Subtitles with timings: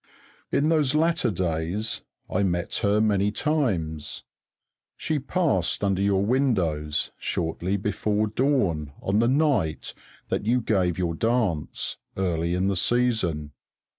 [0.51, 4.23] In those latter days I met her many times.
[4.97, 9.93] She passed under your windows shortly before dawn on the night
[10.29, 13.51] that you gave your dance, early in the season.